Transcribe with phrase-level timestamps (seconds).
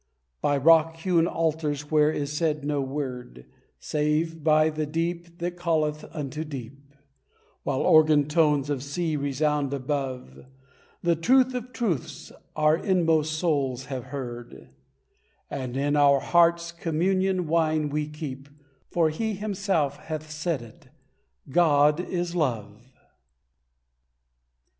[0.41, 3.45] By rock hewn altars where is said no word,
[3.77, 6.95] Save by the deep that calleth unto deep,
[7.61, 10.47] While organ tones of sea resound above;
[11.03, 14.71] The truth of truths our inmost souls have heard,
[15.51, 18.49] And in our hearts communion wine we keep,
[18.89, 20.87] For He Himself hath said it
[21.51, 22.91] "God is Love!"